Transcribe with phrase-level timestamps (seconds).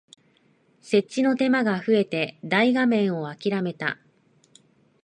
[0.81, 3.99] 設置の手間が増えて大画面をあきらめた